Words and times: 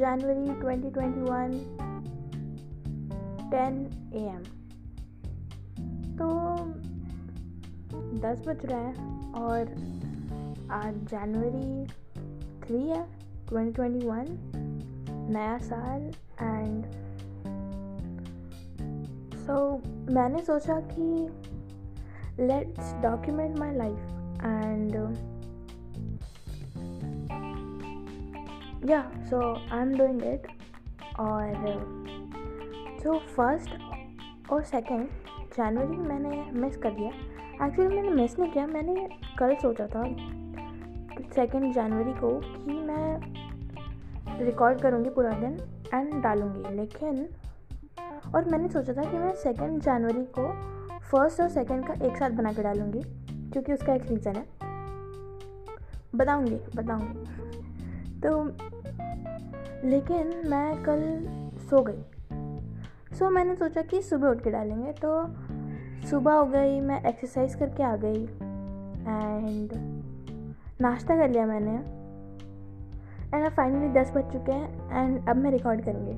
January 0.00 0.44
2021 0.60 1.56
10 3.50 3.80
A 4.12 4.20
M 4.26 4.44
तो 6.20 6.28
दस 8.22 8.40
बज 8.46 8.64
रहा 8.64 8.78
है 8.78 8.94
और 9.40 9.72
आज 10.72 10.94
जनवरी 11.10 11.84
थ्री 12.62 12.80
है 12.88 13.02
2021 13.50 14.30
नया 15.28 15.58
साल 15.58 16.10
एंड 16.40 16.84
सो 19.36 19.52
so, 19.52 20.10
मैंने 20.10 20.42
सोचा 20.44 20.80
कि 20.92 21.10
let's 22.42 22.94
document 23.02 23.58
my 23.58 23.76
life 23.76 24.00
and 24.44 24.96
yeah 28.84 29.00
so 29.30 29.40
I 29.54 29.80
am 29.80 29.96
doing 29.98 30.22
it 30.24 30.46
और 31.20 31.52
जो 33.02 33.18
फ़र्स्ट 33.36 34.50
और 34.52 34.62
सेकंड 34.62 35.08
जनवरी 35.56 35.96
मैंने 35.98 36.60
मिस 36.60 36.76
कर 36.76 36.90
दिया. 36.90 37.10
एक्चुअली 37.66 37.94
मैंने 37.94 38.10
मिस 38.10 38.38
नहीं 38.38 38.50
किया, 38.52 38.66
मैंने 38.66 39.08
कल 39.38 39.54
सोचा 39.54 39.86
था 39.86 40.02
सेकेंड 41.34 41.72
जनवरी 41.74 42.12
को 42.12 42.30
कि 42.40 42.72
मैं 42.72 44.44
रिकॉर्ड 44.44 44.80
करूँगी 44.80 45.10
पूरा 45.10 45.30
दिन 45.30 45.56
एंड 45.94 46.22
डालूँगी. 46.22 46.74
लेकिन, 46.76 47.26
और 48.34 48.44
मैंने 48.44 48.68
सोचा 48.68 48.92
था 48.92 49.10
कि 49.10 49.18
मैं 49.18 49.34
सेकेंड 49.34 49.80
जनवरी 49.82 50.24
को 50.38 50.48
फ़र्स्ट 51.00 51.40
और 51.40 51.48
सेकेंड 51.48 51.86
का 51.86 51.94
एक 52.06 52.16
साथ 52.16 52.30
बना 52.30 52.52
के 52.52 52.62
डालूँगी, 52.62 53.02
क्योंकि 53.50 53.72
उसका 53.72 53.94
एक 53.94 54.10
रीज़न 54.10 54.36
है. 54.36 54.44
बताऊँगी 56.14 56.56
बताऊँगी. 56.76 57.49
तो 58.24 58.44
लेकिन 59.88 60.32
मैं 60.46 60.82
कल 60.84 61.02
सो 61.70 61.82
गई। 61.82 63.16
सो 63.18 63.30
मैंने 63.30 63.54
सोचा 63.54 63.82
कि 63.82 64.00
सुबह 64.02 64.28
उठ 64.28 64.42
के 64.44 64.50
डालेंगे 64.50 64.92
तो 65.04 65.10
सुबह 66.10 66.32
हो 66.32 66.44
गई, 66.46 66.80
मैं 66.80 67.02
एक्सरसाइज 67.04 67.54
करके 67.54 67.82
आ 67.82 67.94
गई 67.96 68.22
एंड 68.24 69.72
नाश्ता 70.80 71.16
कर 71.16 71.30
लिया 71.30 71.46
मैंने। 71.46 71.74
एंड 73.34 73.44
अब 73.46 73.52
फाइनली 73.52 73.88
दस 73.92 74.12
बज 74.12 74.32
चुके 74.32 74.52
हैं 74.52 75.02
एंड 75.02 75.28
अब 75.28 75.36
मैं 75.36 75.50
रिकॉर्ड 75.50 75.84
करूँगी। 75.84 76.14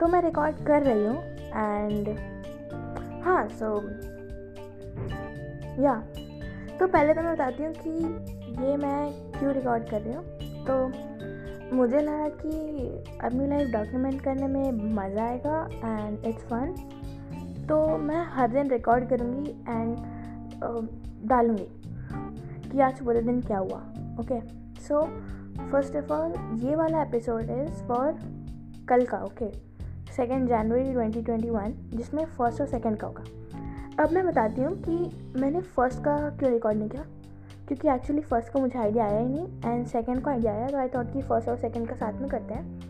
तो 0.00 0.06
मैं 0.06 0.22
रिकॉर्ड 0.22 0.64
कर 0.66 0.82
रही 0.82 1.04
हूँ 1.06 1.16
एंड 1.16 2.08
हाँ 3.24 3.48
सो 3.50 3.74
या 5.82 5.94
तो 6.78 6.86
पहले 6.86 7.14
तो 7.14 7.22
मैं 7.22 7.32
बताती 7.34 7.64
हूँ 7.64 7.72
कि 7.76 7.90
ये 8.64 8.76
मैं 8.76 9.12
क्यों 9.38 9.52
रिकॉर्ड 9.54 9.90
कर 9.90 10.00
रही 10.00 10.14
हूँ। 10.14 10.41
तो 10.68 10.92
मुझे 11.76 11.98
लगा 11.98 12.28
कि 12.28 13.18
अपनी 13.24 13.46
लाइफ 13.46 13.68
डॉक्यूमेंट 13.68 14.20
करने 14.20 14.46
में 14.46 14.72
मज़ा 14.94 15.24
आएगा 15.24 15.68
एंड 15.84 16.24
इट्स 16.24 16.44
फन 16.44 16.74
तो 17.68 17.96
मैं 17.98 18.24
हर 18.26 18.48
दिन 18.48 18.70
रिकॉर्ड 18.70 19.08
करूँगी 19.08 19.50
एंड 19.50 19.96
डालूँगी 21.28 21.68
कि 22.70 22.80
आज 22.80 23.00
पूरे 23.04 23.22
दिन 23.22 23.40
क्या 23.40 23.58
हुआ 23.58 23.78
okay 24.20 24.40
so 24.82 25.02
first 25.70 25.96
of 25.96 26.12
all 26.12 26.60
ये 26.64 26.76
वाला 26.76 27.02
एपिसोड 27.02 27.42
इज़ 27.42 27.82
फॉर 27.84 28.18
कल 28.88 29.04
का 29.04 29.18
ओके 29.18 29.72
सेकेंड 30.12 30.48
जनवरी 30.48 30.94
2021 30.94 31.72
जिसमें 31.96 32.24
फ़र्स्ट 32.24 32.60
और 32.60 32.66
सेकेंड 32.66 32.96
का 32.96 33.06
होगा। 33.06 33.24
अब 34.02 34.12
मैं 34.12 34.26
बताती 34.26 34.62
हूँ 34.62 34.72
कि 34.82 34.96
मैंने 35.40 35.60
फ़र्स्ट 35.60 35.98
का 35.98 36.16
क्यों 36.30 36.52
रिकॉर्ड 36.52 36.78
नहीं 36.78 36.88
किया। 36.88 37.04
क्योंकि 37.72 37.88
एक्चुअली 37.88 38.22
फ़र्स्ट 38.22 38.52
को 38.52 38.58
मुझे 38.58 38.78
आइडिया 38.78 39.04
आया 39.04 39.18
ही 39.18 39.28
नहीं 39.28 39.72
एंड 39.72 39.86
सेकेंड 39.86 40.22
को 40.22 40.30
आइडिया 40.30 40.52
आया 40.52 40.68
तो 40.68 40.78
आई 40.78 40.88
थॉट 40.88 41.12
कि 41.12 41.22
फ़र्स्ट 41.22 41.48
और 41.48 41.56
सेकेंड 41.56 41.88
का 41.88 41.94
साथ 41.94 42.12
में 42.12 42.30
करते 42.30 42.54
हैं। 42.54 42.80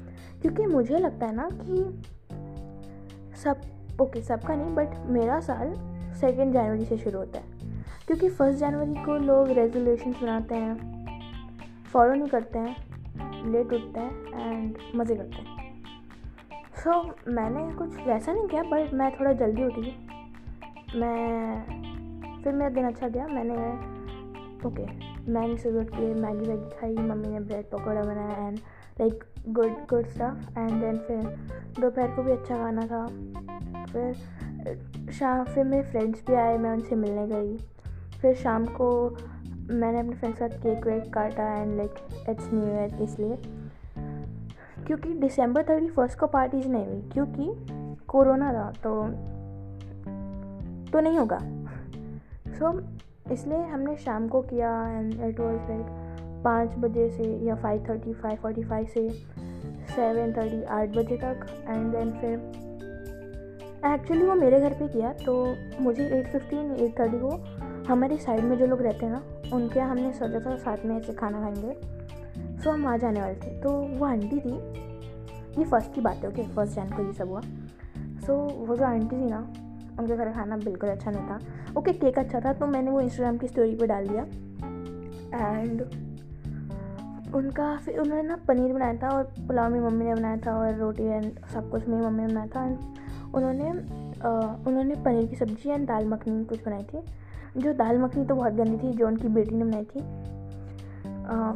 क्योंकि 0.40 0.66
मुझे 0.66 0.98
लगता 0.98 1.26
है 1.26 1.34
ना 1.34 1.48
कि 1.52 2.02
सब 3.38 3.60
ओके 4.00 4.18
okay, 4.18 4.28
सबका 4.28 4.54
नहीं 4.54 4.74
बट 4.74 4.88
मेरा 5.06 5.40
साल 5.40 5.74
सेकेंड 6.20 6.52
जनवरी 6.52 6.84
से 6.84 6.96
शुरू 6.96 7.18
होता 7.18 7.38
है। 7.38 7.44
क्योंकि 8.06 8.28
फ़र्स्ट 8.28 8.60
जनवरी 8.60 9.04
को 9.04 9.16
लोग 9.16 9.48
रेजोल्यूशन 9.48 10.12
बनाते 10.12 10.54
हैं 10.54 10.74
फॉलो 11.92 12.14
नहीं 12.14 12.28
करते 12.28 12.58
हैं 12.58 12.76
लेट 13.52 13.72
उठते 13.72 14.00
हैं 14.00 14.50
एंड 14.52 14.78
मज़े 14.94 15.16
करते 15.16 15.36
हैं। 15.36 15.82
सो 16.84 17.02
so, 17.02 17.28
मैंने 17.28 17.74
कुछ 17.74 18.06
वैसा 18.06 18.32
नहीं 18.32 18.48
किया 18.48 18.62
बट 18.62 18.94
मैं 18.94 19.20
थोड़ा 19.20 19.32
जल्दी 19.32 19.64
उठी। 19.64 20.08
मैं 20.98 21.62
फिर 22.44 22.52
मेरा 22.52 22.70
दिन 22.70 22.84
अच्छा 22.84 23.08
गया 23.08 23.26
मैंने 23.26 23.91
ओके 24.66 24.86
मैंने 25.32 25.56
सुबह 25.56 25.80
उठ 25.80 25.88
के 25.88 26.14
मैगी 26.14 26.46
वैगी 26.46 26.70
खाई 26.80 26.94
मम्मी 26.94 27.28
ने 27.28 27.40
ब्रेड 27.40 27.70
पकौड़ा 27.70 28.02
बनाया 28.02 28.46
and 28.48 28.58
like 29.00 29.24
good 29.48 29.72
good 29.90 30.06
stuff 30.06 30.58
and 30.58 30.70
then 30.80 30.98
फिर 30.98 31.22
दोपहर 31.80 32.16
को 32.16 32.22
भी 32.22 32.32
अच्छा 32.32 32.56
खाना 32.56 32.86
था। 32.86 33.06
फिर 33.92 34.14
शाम 35.12 35.44
फिर 35.44 35.64
मेरे 35.64 35.82
फ्रेंड्स 35.82 36.22
भी 36.26 36.34
आए 36.34 36.58
मैं 36.58 36.70
उनसे 36.70 36.96
मिलने 36.96 37.26
गई। 37.26 37.56
फिर 38.20 38.34
शाम 38.34 38.66
को 38.66 38.88
मैंने 39.70 39.98
अपने 40.00 40.14
फ्रेंड्स 40.14 40.38
के 40.38 40.48
साथ 40.48 40.58
केक 40.58 40.86
वेक 40.86 41.12
काटा 41.12 41.56
and 41.56 41.76
like 41.76 41.94
it's 42.28 42.50
new 42.52 42.62
year 42.62 43.02
इसलिए। 43.02 43.38
क्योंकि 44.86 45.12
दिसंबर 45.14 45.62
थर्टी 45.62 45.88
फ़र्स्ट 45.88 46.18
को 46.18 46.26
पार्टीज़ 46.26 46.68
नहीं 46.68 46.86
हुई 46.86 47.02
क्योंकि 47.12 47.44
कोरोना 48.08 48.52
था 48.52 48.70
तो 48.84 49.02
तो 50.92 51.00
नहीं 51.00 51.18
होगा। 51.18 51.38
सो 52.48 52.70
so, 52.70 52.80
इसलिए 53.32 53.58
हमने 53.58 53.96
शाम 53.96 54.28
को 54.28 54.40
किया 54.42 54.70
एंड 54.88 55.12
इट 55.12 55.40
वॉज़ 55.40 55.70
लाइक 55.70 55.86
पाँच 56.44 56.74
बजे 56.78 57.08
से 57.10 57.24
या 57.46 57.54
five 57.54 57.84
thirty 57.88 58.12
five 58.12 58.36
forty 58.36 58.62
five 58.62 58.86
से 58.86 59.08
सेवन 59.94 60.32
थर्टी 60.32 60.62
आठ 60.62 60.88
बजे 60.88 61.16
तक 61.16 61.46
एंड 61.68 61.92
देन 61.92 62.10
फिर 62.10 62.52
एक्चुअली 63.86 64.26
वो 64.26 64.34
मेरे 64.34 64.60
घर 64.60 64.72
पे 64.72 64.88
किया 64.88 65.12
तो 65.12 65.34
मुझे 65.80 66.06
एट 66.08 66.26
फिफ्टीन 66.26 66.76
एट 66.76 66.98
थर्टी 67.00 67.18
को 67.18 67.28
हमारे 67.88 68.16
साइड 68.16 68.40
में 68.40 68.56
जो 68.58 68.66
लोग 68.66 68.82
रहते 68.82 69.06
हैं 69.06 69.12
ना, 69.12 69.22
उनके 69.56 69.78
यहाँ 69.78 69.90
हमने 69.90 70.12
सोचा 70.12 70.40
था 70.40 70.56
साथ 70.56 70.84
में 70.84 70.96
ऐसे 70.96 71.12
खाना 71.12 71.40
खाएँगे। 71.40 72.60
सो 72.62 72.70
हम 72.70 72.86
आ 72.86 72.96
जाने 72.96 73.20
वाले 73.20 73.34
थे। 73.34 73.60
तो 73.60 73.70
वो 73.70 74.06
आंटी 74.06 74.40
थी, 74.40 74.52
ये 75.58 75.64
फ़र्स्ट 75.64 75.94
की 75.94 76.00
बात 76.00 76.16
है 76.16 76.28
ओके 76.28 76.42
फ़र्स्ट 76.42 76.74
जैन 76.74 76.90
को 76.90 77.02
ये 77.02 77.12
सब 77.12 77.28
हुआ। 77.28 77.40
सो 78.26 78.36
वो 78.66 78.76
जो 78.76 78.84
आंटी 78.84 79.16
थी 79.16 79.30
ना 79.30 79.52
उनके 79.98 80.16
घर 80.16 80.24
का 80.24 80.32
खाना 80.32 80.56
बिल्कुल 80.56 80.90
अच्छा 80.90 81.10
नहीं 81.10 81.26
था। 81.28 81.38
ओके 81.78 81.92
केक 81.92 82.18
अच्छा 82.18 82.40
था 82.40 82.52
तो 82.52 82.66
मैंने 82.66 82.90
वो 82.90 83.00
इंस्टाग्राम 83.00 83.38
की 83.38 83.48
स्टोरी 83.48 83.74
पे 83.74 83.86
डाल 83.86 84.08
दिया। 84.08 84.22
एंड 85.34 85.82
उनका 87.34 87.76
फिर 87.76 87.98
उन्होंने 87.98 88.22
ना 88.22 88.36
पनीर 88.48 88.72
बनाया 88.72 88.94
था 88.94 89.08
और 89.08 89.22
पुलाव 89.46 89.70
मेरी 89.70 89.84
मम्मी 89.84 90.04
ने 90.04 90.14
बनाया 90.14 90.36
था 90.36 90.56
और 90.56 90.74
रोटी 90.74 91.02
एंड 91.02 91.38
सब 91.52 91.70
कुछ 91.70 91.88
मेरी 91.88 92.04
मम्मी 92.06 92.22
ने 92.22 92.28
बनाया 92.28 92.46
था। 92.46 92.64
एंड 92.66 92.78
उन्होंने 93.34 93.70
आ, 94.22 94.30
उन्होंने 94.66 94.94
पनीर 94.94 95.26
की 95.26 95.36
सब्ज़ी 95.36 95.70
एंड 95.70 95.86
दाल 95.88 96.06
मखनी 96.06 96.44
कुछ 96.44 96.64
बनाई 96.64 96.82
थी। 96.82 97.02
जो 97.56 97.72
दाल 97.74 97.98
मखनी 97.98 98.24
तो 98.24 98.34
बहुत 98.34 98.52
गंदी 98.52 98.76
थी 98.78 98.92
जो 98.96 99.06
उनकी 99.06 99.28
बेटी 99.28 99.54
ने 99.54 99.64
बनाई 99.64 99.84
थी। 99.84 100.00
आ, 101.26 101.54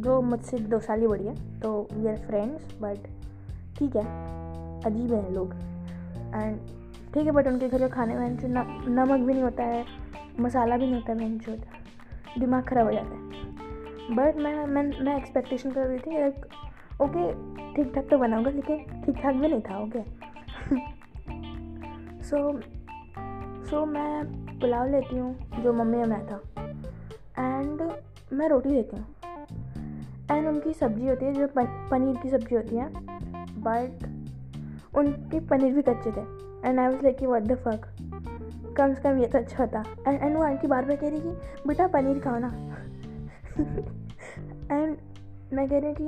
जो 0.00 0.20
मुझसे 0.22 0.58
दो 0.58 0.78
साल 0.80 1.00
ही 1.00 1.06
बड़ी 1.06 1.24
है 1.24 1.34
तो 1.60 1.88
वी 1.92 2.06
आर 2.08 2.16
फ्रेंड्स 2.16 2.74
बट 2.80 3.06
ठीक 3.78 3.96
है 3.96 4.04
अजीब 4.82 5.12
हैं 5.12 5.30
लोग। 5.30 5.54
एंड 6.34 6.58
ठीक 7.14 7.26
है 7.26 7.32
बट 7.32 7.46
उनके 7.48 7.68
घर 7.68 7.78
के 7.78 7.88
खाने 7.88 8.14
में 8.14 8.28
नमक 8.28 9.20
भी 9.20 9.32
नहीं 9.32 9.42
होता 9.42 9.62
है, 9.64 9.84
मसाला 10.40 10.76
भी 10.76 10.86
नहीं 10.86 10.94
होता 10.94 11.12
है 11.12 11.38
जो 11.38 11.56
दिमाग 12.40 12.64
ख़राब 12.68 12.86
हो 12.86 12.92
जाता 12.92 13.14
है। 13.14 14.16
बट 14.16 14.36
मैं 14.36 14.66
मैं 14.66 14.82
मैं 15.04 15.16
एक्सपेक्टेशन 15.16 15.70
कर 15.70 15.86
रही 15.86 15.98
थी 15.98 16.26
ओके 16.98 17.32
ठीक 17.74 17.94
ठाक 17.94 18.06
तो 18.10 18.18
बनाऊँगा, 18.18 18.50
लेकिन 18.50 19.02
ठीक 19.04 19.16
ठाक 19.22 19.34
भी 19.34 19.48
नहीं 19.48 19.60
था 19.60 19.78
ओके 19.78 20.02
सो 22.24 22.60
सो 23.70 23.84
मैं 23.86 24.58
पुलाव 24.60 24.90
लेती 24.90 25.16
हूँ, 25.16 25.62
जो 25.62 25.72
मम्मी 25.72 25.96
ने 25.96 26.04
बनाया 26.04 26.26
था 26.26 26.40
एंड 27.38 27.82
मैं 28.32 28.48
रोटी 28.48 28.68
लेती 28.68 28.96
हूँ। 28.96 29.06
एंड 30.30 30.46
उनकी 30.48 30.72
सब्ज़ी 30.74 31.06
होती 31.08 31.24
है, 31.24 31.32
जो 31.32 31.48
पनीर 31.56 32.16
की 32.22 32.30
सब्ज़ी 32.30 32.56
होती 32.56 32.76
है 32.76 32.88
बट 33.60 34.04
उनके 34.98 35.40
पनीर 35.48 35.74
भी 35.74 35.82
कच्चे 35.82 36.10
थे। 36.10 36.22
And 36.64 36.80
I 36.80 36.86
was 36.86 37.02
like 37.02 37.22
what 37.22 37.42
the 37.42 37.54
fuck 37.54 37.80
कम 38.76 38.94
से 38.94 39.00
कम 39.02 39.18
ये 39.18 39.26
तो 39.26 39.38
अच्छा 39.38 39.64
होता 39.64 39.84
एंड 40.08 40.22
एंड 40.22 40.36
वो 40.36 40.42
आंटी 40.42 40.66
बार 40.66 40.84
बार 40.84 40.96
कह 40.96 41.08
रही 41.08 41.20
कि 41.20 41.28
बेटा, 41.66 41.86
पनीर 41.86 42.18
खाओ 42.18 42.38
ना। 42.38 42.48
एंड 44.76 44.96
मैं 45.52 45.68
कह 45.68 45.78
रही 45.78 45.86
हूँ 45.86 45.94
कि 45.94 46.04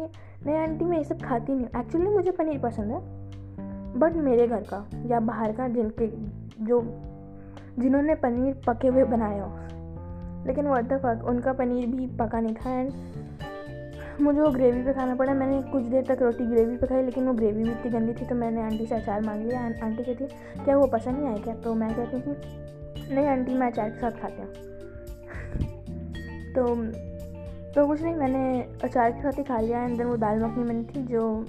नहीं 0.47 0.57
आंटी, 0.57 0.85
मैं 0.85 0.99
ये 0.99 1.05
सब 1.05 1.23
खाती 1.23 1.55
नहीं 1.55 1.81
एक्चुअली 1.81 2.09
मुझे 2.09 2.31
पनीर 2.31 2.59
पसंद 2.59 2.93
है। 2.93 3.01
बट 3.99 4.13
मेरे 4.13 4.49
घर 4.49 4.61
का 4.61 4.91
या 5.07 5.21
बाहर 5.21 5.53
का 5.53 5.69
जिनके, 5.69 6.07
जो, 6.65 6.83
जिन्होंने 7.79 8.15
पनीर 8.15 8.61
पके 8.67 8.89
हुए 8.89 9.05
बनाए 9.05 9.41
हो। 9.41 9.49
लेकिन 10.47 10.67
व्हाट 10.67 10.85
द 10.85 10.93
फक 10.93 11.25
उनका 11.25 11.53
पनीर 11.53 11.87
भी 11.87 12.07
पका 12.07 12.41
नहीं 12.41 12.55
था। 12.55 12.71
एंड 12.71 12.93
मुझे 14.21 14.41
वो 14.41 14.51
ग्रेवी 14.51 14.83
पे 14.83 14.93
खाना 14.93 15.15
पड़ा। 15.15 15.35
मैंने 15.35 15.63
कुछ 15.63 15.83
देर 15.83 16.05
तक 16.05 16.23
रोटी 16.23 16.47
ग्रेवी 16.47 16.77
पे 16.77 16.87
खाई 16.87 17.03
लेकिन 17.03 17.27
वो 17.27 17.33
ग्रेवी 17.33 17.63
भी 17.63 17.71
इतनी 17.71 17.91
गंदी 17.91 18.13
थी 18.13 18.27
तो 18.27 18.35
मैंने 18.35 18.63
आंटी 18.63 18.87
से 18.87 18.95
अचार 18.95 19.21
मांग 19.21 19.47
लिया। 19.47 19.61
आंटी 19.61 20.05
कहती 20.05 20.27
क्या 20.65 20.77
वो 20.77 20.87
पसंद 20.87 21.17
नहीं 21.17 21.29
आया 21.29 21.37
क्या? 21.37 21.55
तो 21.55 21.75
मैं 21.75 21.95
कहती 21.95 22.17
हूँ 22.17 22.23
कि, 22.23 23.15
नहीं 23.15 23.27
आंटी, 23.27 23.55
मैं 23.55 23.67
अचार 23.67 23.91
के 23.91 24.01
साथ 24.01 24.11
खाती 24.11 24.43
हूँ। 24.43 24.51
तो 26.55 26.93
तो 27.75 27.87
कुछ 27.87 28.03
नहीं, 28.03 28.15
मैंने 28.15 28.69
अचार 28.85 29.11
के 29.11 29.23
साथ 29.23 29.39
ही 29.39 29.45
खा 29.45 29.61
लिया। 29.61 29.89
देन 29.89 30.03
वो 30.03 30.17
दाल 30.17 30.45
मखनी 30.45 30.65
मैंने 30.65 30.83
थी, 30.83 31.07
जो 31.07 31.47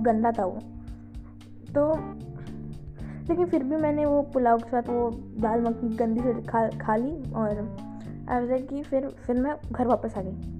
गंदा 0.00 0.32
था 0.32 0.44
वो। 0.44 0.58
तो 1.74 1.96
लेकिन 3.28 3.46
फिर 3.46 3.62
भी 3.62 3.76
मैंने 3.76 4.06
वो 4.06 4.22
पुलाव 4.22 4.58
के 4.58 4.70
साथ 4.70 4.82
वो 4.82 5.20
दाल 5.40 5.60
मखनी 5.60 5.96
गंदी 5.96 6.20
से 6.20 6.42
खा 6.42 6.68
खा 6.68 6.96
ली 6.96 7.32
और 7.32 7.76
आई 8.30 8.58
कि 8.58 8.82
फिर 8.82 9.08
फिर 9.08 9.36
मैं 9.36 9.56
घर 9.72 9.86
वापस 9.86 10.18
आ 10.18 10.22
गई। 10.22 10.57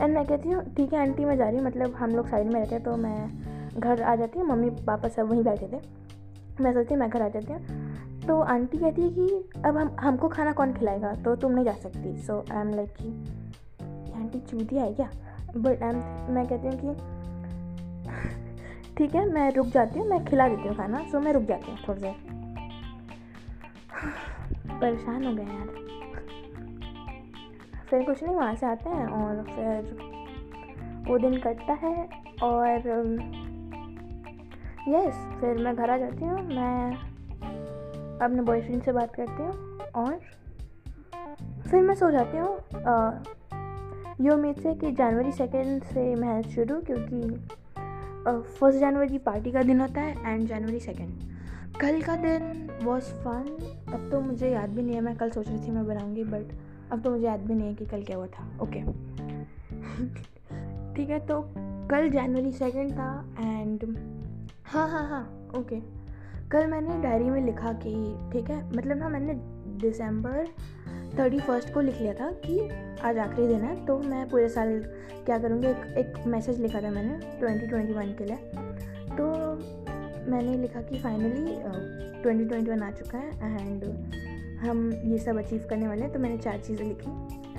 एंड 0.00 0.14
मैं 0.14 0.26
कहती 0.26 0.48
हूँ, 0.48 0.74
ठीक 0.74 0.92
है, 0.92 1.00
आंटी, 1.00 1.24
मैं 1.24 1.36
जा 1.36 1.48
रही 1.48 1.58
हूँ। 1.58 1.66
मतलब 1.66 1.94
हम 1.94 2.10
लोग 2.10 2.28
साइड 2.28 2.46
में 2.46 2.60
रहते 2.60 2.74
हैं 2.74 2.84
तो 2.84 2.96
मैं 2.96 3.30
घर 3.80 4.02
आ 4.02 4.16
जाती 4.16 4.38
हूँ। 4.38 4.48
मम्मी, 4.48 4.70
पापा 4.70 5.08
सब 5.08 5.30
वहीं 5.30 5.42
बैठे 5.42 5.66
थे। 5.66 5.80
मैं 6.60 6.72
सोचती 6.72 6.94
हूँ, 6.94 7.00
मैं 7.00 7.10
घर 7.10 7.22
आ 7.22 7.28
जाती 7.28 7.52
हूँ। 7.52 8.20
तो 8.20 8.40
आंटी 8.40 8.78
कहती 8.78 9.02
है 9.02 9.10
कि 9.10 9.50
अब 9.64 9.76
हम, 9.76 9.96
हमको 10.00 10.28
खाना 10.28 10.52
कौन 10.52 10.72
खिलाएगा? 10.72 11.12
तो 11.12 11.36
तुम 11.36 11.52
नहीं 11.52 11.64
जा 11.64 11.72
सकती। 11.72 12.18
सो 12.18 12.44
आई 12.52 12.60
एम 12.60 12.74
लाइक 12.74 12.94
कि 13.00 13.08
आंटी 14.12 14.40
चूती 14.40 14.76
है 14.76 14.94
क्या? 14.94 15.10
बट 15.56 15.82
आई 15.82 15.88
एम 15.88 15.96
मैं 16.34 16.46
कहती 16.46 16.68
हूँ 16.68 16.78
कि 16.84 17.14
ठीक 18.96 19.14
है, 19.14 19.32
मैं 19.32 19.52
रुक 19.52 19.66
जाती 19.66 19.98
हूँ, 19.98 20.08
मैं 20.08 20.24
खिला 20.24 20.48
देती 20.48 20.68
हूँ 20.68 20.76
खाना। 20.76 21.06
सो 21.12 21.20
मैं 21.20 21.32
रुक 21.32 21.42
जाती 21.42 21.70
हूँ 21.70 21.78
थोड़ी 21.88 22.00
देर। 22.00 22.14
परेशान 24.80 25.24
हो 25.24 25.34
गए 25.34 25.42
यार। 25.42 25.83
फिर 27.90 28.02
कुछ 28.02 28.22
नहीं, 28.22 28.34
वहाँ 28.36 28.54
से 28.54 28.66
आते 28.66 28.90
हैं 28.90 29.06
और 29.06 29.42
फिर 29.46 30.12
वो 31.08 31.18
दिन 31.18 31.36
कटता 31.40 31.72
है 31.82 31.96
और 32.42 32.88
यस 34.88 35.14
फिर 35.40 35.58
मैं 35.64 35.74
घर 35.76 35.90
आ 35.90 35.96
जाती 35.96 36.24
हूँ। 36.24 36.42
मैं 36.46 36.92
अपने 38.20 38.42
बॉयफ्रेंड 38.42 38.82
से 38.82 38.92
बात 38.92 39.14
करती 39.14 39.42
हूँ 39.42 39.78
और 39.96 40.18
फिर 41.70 41.80
मैं 41.82 41.94
सो 41.94 42.10
जाती 42.10 42.38
हूँ। 42.38 42.56
ये 44.20 44.30
उम्मीद 44.30 44.56
से 44.62 44.74
कि 44.74 44.90
जनवरी 44.92 45.32
सेकेंड 45.32 45.82
से 45.84 46.14
मैच 46.14 46.48
शुरू 46.48 46.80
क्योंकि 46.80 47.20
फ़र्स्ट 48.26 48.78
जनवरी 48.80 49.18
पार्टी 49.20 49.52
का 49.52 49.62
दिन 49.62 49.80
होता 49.80 50.00
है 50.00 50.32
एंड 50.32 50.46
जनवरी 50.48 50.80
सेकेंड 50.80 51.80
कल 51.80 52.00
का 52.02 52.16
दिन 52.16 52.68
वॉज़ 52.82 53.04
फन 53.24 53.46
अब 53.94 54.08
तो 54.10 54.20
मुझे 54.20 54.50
याद 54.50 54.70
भी 54.70 54.82
नहीं 54.82 54.94
है, 54.94 55.00
मैं 55.00 55.16
कल 55.16 55.30
सोच 55.30 55.48
रही 55.48 55.66
थी 55.66 55.70
मैं 55.70 55.86
बनाऊँगी 55.86 56.24
बट 56.24 56.52
अब 56.94 57.02
तो 57.02 57.10
मुझे 57.10 57.26
याद 57.26 57.40
भी 57.40 57.54
नहीं 57.54 57.68
है 57.68 57.74
कि 57.74 57.86
कल 57.86 58.02
क्या 58.02 58.16
हुआ 58.16 58.26
था। 58.26 58.58
ओके 58.62 58.80
ठीक 60.94 61.10
है 61.10 61.26
तो 61.26 61.40
कल 61.90 62.08
जनवरी 62.10 62.52
सेकेंड 62.52 62.92
था 62.92 63.34
एंड 63.40 63.96
हाँ 64.64 64.88
हाँ 64.88 65.08
हाँ 65.08 65.50
ओके 65.58 65.80
कल 66.50 66.66
मैंने 66.66 67.02
डायरी 67.02 67.24
में 67.24 67.40
लिखा 67.40 67.72
कि, 67.72 67.90
ठीक 68.32 68.50
है 68.50 68.76
मतलब 68.76 68.96
ना 68.96 69.08
मैंने 69.08 69.34
दिसंबर 69.80 70.46
थर्टी 71.18 71.38
फ़र्स्ट 71.38 71.72
को 71.74 71.80
लिख 71.80 72.00
लिया 72.00 72.14
था 72.14 72.30
कि 72.46 72.68
आज 73.04 73.18
आखिरी 73.18 73.46
दिन 73.46 73.60
है 73.60 73.86
तो 73.86 73.98
मैं 73.98 74.28
पूरे 74.28 74.48
साल 74.48 74.82
क्या 75.26 75.38
करूँगी, 75.38 75.66
एक 75.66 75.94
एक 75.98 76.26
मैसेज 76.26 76.60
लिखा 76.60 76.80
था 76.82 76.90
मैंने 76.90 77.38
ट्वेंटी 77.40 77.66
ट्वेंटी 77.66 77.92
वन 77.92 78.14
के 78.20 78.24
लिए। 78.24 78.36
तो 79.16 79.26
मैंने 80.30 80.56
लिखा 80.56 80.82
कि 80.82 80.98
फाइनली 80.98 81.56
ट्वेंटी 82.22 82.44
ट्वेंटी 82.44 82.70
वन 82.70 82.82
आ 82.82 82.90
चुका 82.90 83.18
है 83.18 83.60
एंड 83.60 83.84
हम 84.64 84.90
ये 85.04 85.18
सब 85.18 85.38
अचीव 85.38 85.66
करने 85.70 85.88
वाले 85.88 86.02
हैं 86.02 86.12
तो 86.12 86.18
मैंने 86.18 86.38
चार 86.38 86.58
चीज़ें 86.58 86.86
लिखी। 86.86 87.10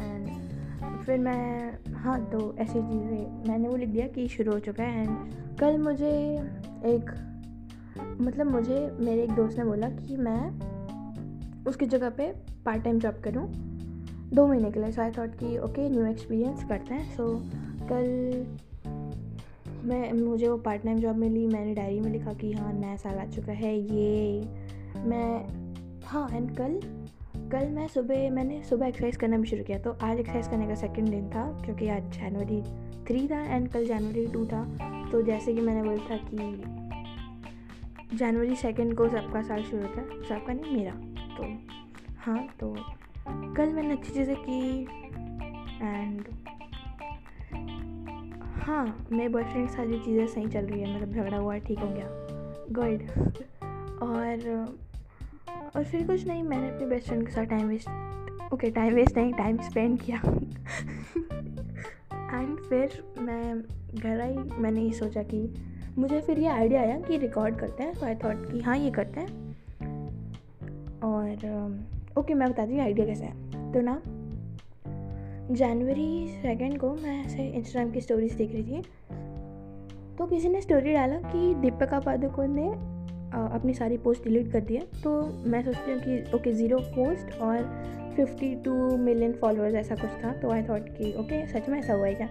एंड 0.02 1.04
फिर 1.06 1.20
मैं 1.20 1.94
हाँ 1.94 2.20
तो 2.32 2.56
ऐसी 2.60 2.74
चीज़ें 2.74 3.48
मैंने 3.48 3.68
वो 3.68 3.76
लिख 3.76 3.90
दिया 3.90 4.08
कि 4.08 4.28
शुरू 4.28 4.52
हो 4.52 4.60
चुका 4.60 4.84
है। 4.84 5.02
एंड 5.02 5.58
कल 5.60 5.78
मुझे 5.78 6.12
एक 6.86 7.12
मतलब 8.22 8.48
मुझे 8.48 8.80
मेरे 9.00 9.24
एक 9.24 9.32
दोस्त 9.32 9.58
ने 9.58 9.64
बोला 9.66 9.90
कि 9.90 10.18
मैं 10.18 11.64
उसकी 11.66 11.86
जगह 11.86 12.10
पे 12.10 12.32
पार्ट 12.66 12.84
टाइम 12.84 13.00
जॉब 13.00 13.22
करूँ। 13.24 13.48
दो 14.34 14.48
महीने 14.48 14.72
के 14.72 14.80
लिए। 14.80 14.92
सो 14.92 15.02
आई 15.02 15.12
थॉट 15.12 15.36
कि 15.36 15.58
ओके 15.58 15.90
न्यू 15.90 16.06
एक्सपीरियंस 16.06 16.64
करते 16.64 16.94
हैं। 16.94 17.16
सो 17.16 17.28
so, 17.28 17.42
कल 17.90 18.46
मैं 19.88 20.12
मुझे 20.14 20.48
वो 20.48 20.58
पार्ट 20.58 20.84
टाइम 20.84 21.00
जॉब 21.00 21.16
मिली। 21.16 21.46
मैंने 21.48 21.74
डायरी 21.76 22.00
में 22.00 22.12
लिखा 22.12 22.34
कि 22.34 22.52
हाँ 22.54 22.74
नया 22.74 22.96
साल 22.96 23.18
आ 23.18 23.26
चुका 23.26 23.54
है 23.54 23.76
ये। 23.78 24.40
मैं 25.06 25.46
हाँ 26.04 26.30
एंड 26.30 26.50
कल 26.58 26.80
कल 27.52 27.68
मैं 27.70 27.88
सुबह, 27.88 28.30
मैंने 28.32 28.62
सुबह 28.64 28.88
एक्सरसाइज 28.88 29.16
करना 29.16 29.38
भी 29.38 29.48
शुरू 29.48 29.64
किया 29.64 29.78
तो 29.80 29.92
आज 30.04 30.20
एक्सरसाइज 30.20 30.48
करने 30.48 30.68
का 30.68 30.76
सेकंड 30.76 31.10
दिन 31.10 31.30
था, 31.30 31.44
क्योंकि 31.66 31.88
आज 31.88 32.04
जनवरी 32.14 32.62
थ्री 33.08 33.28
था 33.28 33.42
एंड 33.46 33.68
कल 33.70 33.86
जनवरी 33.88 34.26
टू 34.28 34.46
था। 34.46 34.64
तो 35.12 35.22
जैसे 35.22 35.54
कि 35.54 35.62
मैंने 35.62 35.84
बोला 35.84 36.10
था 36.10 36.18
कि 36.24 38.18
जनवरी 38.18 38.56
सेकंड 38.56 38.96
को 38.98 39.08
सबका 39.10 39.42
साल 39.42 39.64
शुरू 39.64 39.82
होता 39.84 40.02
है 40.02 40.24
सबका 40.30 40.54
नहीं, 40.54 40.76
मेरा। 40.78 40.92
तो 41.38 41.44
हाँ 42.20 42.48
तो 42.60 42.76
कल 43.58 43.74
मैंने 43.74 43.92
अच्छी 43.92 44.14
चीज़ें 44.14 44.36
की 44.40 44.82
एंड 45.82 46.24
हाँ 48.64 49.08
मेरे 49.12 49.30
बॉयफ्रेंड 49.30 49.70
सारी 49.70 50.00
चीज़ें 50.00 50.28
सही 50.28 50.48
चल 50.48 50.66
रही 50.66 50.82
है 50.82 50.96
मतलब 50.96 51.14
झगड़ा 51.14 51.38
हुआ, 51.38 51.58
ठीक 51.58 51.80
हो 51.80 51.88
गया। 51.88 52.08
गुड 52.72 53.00
और 54.04 54.38
और 55.76 55.84
फिर 55.84 56.08
कुछ 56.08 56.28
नहीं, 56.28 56.44
मैंने 56.44 56.70
अपने 56.70 56.88
बेस्ट 56.88 57.08
फ्रेंड 57.08 57.26
के 57.26 57.32
साथ 57.32 57.46
time 57.46 57.68
waste 57.68 58.54
okay 58.54 58.72
time 58.72 58.94
waste 58.94 59.18
नहीं 59.18 59.34
टाइम 59.34 59.58
स्पेंड 59.58 60.00
किया। 60.02 60.18
एंड 62.34 62.58
फिर 62.60 63.04
मैं 63.20 63.62
घर 63.96 64.22
आई, 64.22 64.36
मैंने 64.36 64.82
ये 64.82 64.92
सोचा 64.92 65.24
कि 65.24 65.56
मुझे 65.98 66.22
फिर 66.22 66.40
ये 66.40 66.48
आइडिया 66.48 66.82
आया 66.82 67.00
कि 67.00 67.18
रिकॉर्ड 67.18 67.56
करते 67.56 67.84
हैं 67.84 67.94
सो 67.94 68.06
आई 68.06 68.16
थॉट 68.16 68.52
कि 68.52 68.62
हाँ 68.62 68.78
ये 68.78 68.92
करते 68.92 69.20
हैं। 69.20 69.28
और 71.04 71.32
ओके 72.18 72.34
मैं 72.34 72.52
बताती 72.52 72.74
हूँ 72.74 72.82
आइडिया 72.82 73.06
कैसे 73.06 73.26
है। 73.26 73.74
तो 73.74 73.82
ना 73.82 74.02
जनवरी 75.52 76.28
सेकेंड 76.28 76.80
को 76.80 76.96
मैं 76.96 77.26
ऐसे 77.26 77.48
इंस्टाग्राम 77.48 77.92
की 77.92 78.02
स्टोरीज 78.02 78.34
देख 78.34 78.52
रही 78.52 78.64
थी। 78.64 78.82
तो 80.18 80.26
किसी 80.26 80.50
ने 80.50 80.62
स्टोरी 80.62 80.94
डाला 80.94 81.16
कि 81.16 81.54
दीपिका 81.56 82.00
पादुकोण 82.00 82.48
ने 82.48 82.95
अपनी 83.34 83.74
सारी 83.74 83.98
पोस्ट 83.98 84.24
डिलीट 84.24 84.52
कर 84.52 84.62
दी 84.62 84.76
है। 84.76 84.82
तो 85.04 85.22
मैं 85.46 85.64
सोचती 85.64 85.92
हूँ 85.92 86.00
कि 86.02 86.36
ओके 86.36 86.52
ज़ीरो 86.54 86.80
पोस्ट 86.96 87.40
और 87.42 87.64
फिफ्टी 88.16 88.54
टू 88.56 88.74
मिलियन 88.98 89.34
फॉलोअर्स 89.34 89.76
ऐसा 89.76 89.96
कुछ 89.96 90.24
था 90.24 90.32
तो 90.34 90.52
आई 90.52 90.64
थॉट 90.64 90.90
कि 90.98 91.14
ओके 91.20 91.46
सच 91.48 91.70
में 91.70 91.78
ऐसा 91.80 91.94
हुआ 91.94 92.08
है 92.08 92.14
क्या? 92.14 92.30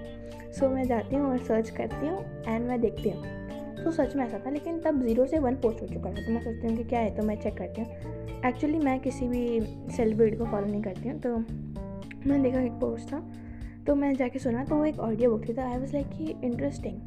सो 0.52 0.68
मैं 0.68 0.84
जाती 0.84 1.16
हूँ 1.16 1.30
और 1.30 1.38
सर्च 1.38 1.70
करती 1.70 2.06
हूँ 2.06 2.24
एंड 2.46 2.66
मैं 2.68 2.80
देखती 2.80 3.10
हूँ। 3.10 3.22
तो 3.84 3.90
सच 3.90 4.14
में 4.16 4.24
ऐसा 4.24 4.38
था, 4.46 4.50
लेकिन 4.50 4.78
तब 4.80 5.02
ज़ीरो 5.02 5.26
से 5.26 5.38
वन 5.38 5.54
पोस्ट 5.54 5.82
हो 5.82 5.86
चुका 5.86 6.10
था। 6.10 6.24
तो 6.26 6.32
मैं 6.32 6.40
सोचती 6.42 6.66
हूँ 6.66 6.76
कि 6.76 6.84
क्या 6.84 7.00
है 7.00 7.14
तो 7.16 7.22
मैं 7.22 7.36
चेक 7.40 7.56
करती 7.58 7.80
हूँ। 7.80 8.42
एक्चुअली 8.46 8.78
मैं 8.78 8.98
किसी 9.00 9.28
भी 9.28 9.60
सेलिब्रिटी 9.96 10.36
को 10.36 10.44
फॉलो 10.44 10.66
नहीं 10.66 10.82
करती 10.82 11.08
हूँ 11.08 11.20
तो 11.20 11.36
मैंने 12.28 12.42
देखा 12.42 12.60
एक 12.60 12.72
पोस्ट 12.80 13.12
था। 13.12 13.22
तो 13.86 13.94
मैं 13.94 14.12
जाके 14.14 14.38
सुना 14.38 14.64
तो 14.64 14.76
वो 14.76 14.84
एक 14.84 14.98
ऑडियो 15.00 15.30
बुक 15.30 15.48
थी 15.48 15.52
तो 15.52 15.62
आई 15.62 15.78
वॉज़ 15.78 15.92
लाइक 15.92 16.06
कि 16.08 16.34
इंटरेस्टिंग 16.44 17.00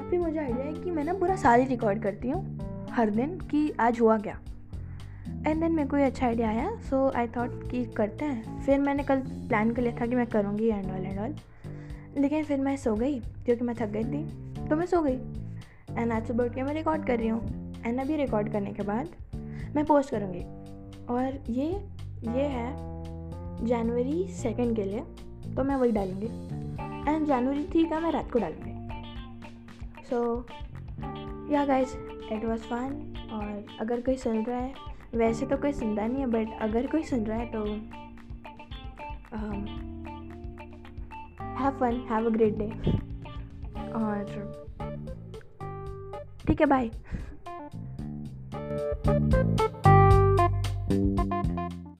फिर 0.00 0.18
मुझे 0.20 0.38
आइडिया 0.38 0.64
है 0.64 0.72
कि 0.74 0.90
मैं 0.90 1.04
ना 1.04 1.12
पूरा 1.12 1.36
साल 1.36 1.60
ही 1.60 1.66
रिकॉर्ड 1.66 2.02
करती 2.02 2.30
हूँ। 2.30 2.69
हर 2.92 3.10
दिन 3.10 3.38
कि 3.40 3.70
आज 3.80 4.00
हुआ 4.00 4.16
क्या? 4.18 4.38
एंड 5.46 5.60
देन 5.60 5.72
मेरे 5.72 5.88
को 5.88 5.96
ये 5.96 6.04
अच्छा 6.04 6.26
आइडिया 6.26 6.48
आया 6.48 6.70
सो 6.80 7.08
आई 7.16 7.26
थॉट 7.26 7.50
कि 7.70 7.84
करते 7.96 8.24
हैं। 8.24 8.64
फिर 8.64 8.78
मैंने 8.78 9.02
कल 9.02 9.20
प्लान 9.20 9.70
कर 9.72 9.82
लिया 9.82 10.00
था 10.00 10.06
कि 10.06 10.16
मैं 10.16 10.26
करूँगी 10.26 10.68
एंड 10.68 10.90
ऑल 10.90 11.04
एंड 11.06 11.18
ऑल 11.18 11.34
लेकिन 12.18 12.44
फिर 12.44 12.60
मैं 12.60 12.76
सो 12.76 12.94
गई, 12.94 13.18
क्योंकि 13.18 13.64
मैं 13.64 13.74
थक 13.76 13.88
गई 13.88 14.04
थी 14.04 14.68
तो 14.68 14.76
मैं 14.76 14.86
सो 14.86 15.00
गई। 15.02 15.18
एंड 15.98 16.12
आज 16.12 16.26
सुबह 16.28 16.44
उठ 16.44 16.54
के 16.54 16.62
मैं 16.62 16.74
रिकॉर्ड 16.74 17.06
कर 17.06 17.18
रही 17.18 17.28
हूँ। 17.28 17.82
एंड 17.86 18.00
अभी 18.00 18.16
रिकॉर्ड 18.16 18.52
करने 18.52 18.72
के 18.72 18.82
बाद 18.82 19.08
मैं 19.76 19.84
पोस्ट 19.84 20.10
करूँगी। 20.10 20.44
और 21.06 21.38
ये 21.50 21.66
ये 22.32 22.46
है 22.48 22.68
जनवरी 23.66 24.26
सेकेंड 24.32 24.76
के 24.76 24.84
लिए 24.84 25.00
तो 25.56 25.64
मैं 25.64 25.76
वही 25.76 25.92
डालूँगी। 25.92 26.26
एंड 27.08 27.26
जनवरी 27.26 27.64
थ्री 27.64 27.84
का 27.84 28.00
मैं 28.00 28.12
रात 28.12 28.30
को 28.32 28.38
डालूँगी। 28.38 30.04
सो 30.10 30.46
या 31.52 31.64
गाइस 31.64 31.96
इट 32.32 32.44
वॉज़ 32.44 32.62
फन 32.62 32.92
और 33.32 33.76
अगर 33.80 34.00
कोई 34.00 34.16
सुन 34.16 34.44
रहा 34.44 34.58
है, 34.58 34.72
वैसे 35.14 35.46
तो 35.46 35.56
कोई 35.56 35.72
सुनता 35.72 36.06
नहीं 36.06 36.20
है 36.20 36.26
बट 36.26 36.60
अगर 36.62 36.86
कोई 36.86 37.02
सुन 37.02 37.24
रहा 37.26 37.38
है 37.38 37.46
तो 37.52 37.64
have 41.60 41.78
fun 41.80 42.00
have 42.10 42.26
a 42.26 42.30
great 42.30 42.58
day 42.58 42.68
और 43.92 44.24
ठीक 46.46 46.60
है 46.60 46.66
बाय. 46.66 46.90